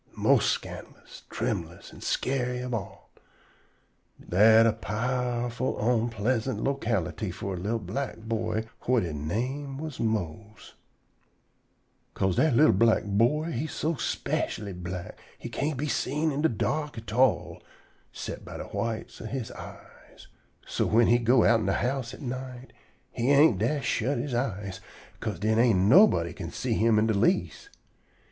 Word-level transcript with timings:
mos' 0.15 0.49
scandalous, 0.49 1.21
trembulous 1.29 1.93
an' 1.93 2.01
scary 2.01 2.63
ob 2.63 2.73
all. 2.73 3.11
Dat 4.29 4.65
a 4.65 4.73
powerful 4.73 5.75
onpleasant 5.77 6.59
locality 6.63 7.29
for 7.29 7.53
a 7.53 7.57
li'l 7.57 7.77
black 7.77 8.17
boy 8.17 8.67
whut 8.87 9.03
he 9.03 9.13
name 9.13 9.77
was 9.77 9.99
Mose. 9.99 10.73
'Ca'se 12.15 12.35
dat 12.37 12.55
li'l 12.55 12.71
black 12.71 13.03
boy 13.05 13.51
he 13.51 13.67
so 13.67 13.93
specially 13.93 14.73
black 14.73 15.19
he 15.37 15.49
can't 15.49 15.77
be 15.77 15.87
seen 15.87 16.31
in 16.31 16.41
de 16.41 16.49
dark 16.49 16.97
at 16.97 17.13
all 17.13 17.61
'cept 18.11 18.43
by 18.43 18.57
de 18.57 18.63
whites 18.63 19.21
ob 19.21 19.27
he 19.29 19.51
eyes. 19.53 20.27
So 20.65 20.87
whin 20.89 21.09
he 21.09 21.19
go 21.19 21.43
outen 21.45 21.67
de 21.67 21.73
house 21.73 22.11
at 22.15 22.23
night, 22.23 22.73
he 23.11 23.29
ain't 23.29 23.59
dast 23.59 23.85
shut 23.85 24.17
he 24.17 24.35
eyes, 24.35 24.81
'ca'se 25.19 25.37
den 25.39 25.59
ain't 25.59 25.77
nobody 25.77 26.33
can 26.33 26.49
see 26.49 26.73
him 26.73 26.97
in 26.97 27.05
de 27.05 27.13
least. 27.13 27.69